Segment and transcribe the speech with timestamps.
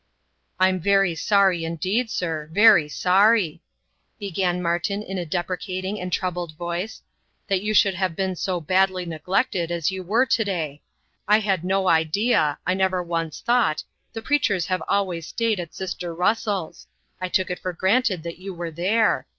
[0.59, 2.49] "I am very sorry indeed, sir!
[2.51, 3.61] very sorry,"
[4.19, 7.03] began Martin in a deprecating and troubled voice,
[7.47, 10.81] "that you should have been so badly neglected as you were to day.
[11.27, 16.15] I had no idea I never once thought the preachers have always stayed at sister
[16.15, 16.87] Russell's
[17.21, 19.27] I took it for granted that you were there.